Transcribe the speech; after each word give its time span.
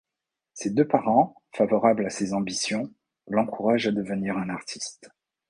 Ses 0.55 0.71
deux 0.71 0.87
parents, 0.87 1.35
favorables 1.53 2.07
à 2.07 2.09
ses 2.09 2.33
ambitions, 2.33 2.91
l'encourage 3.27 3.85
à 3.85 3.91
devenir 3.91 4.35
un 4.35 4.49
artiste. 4.49 5.11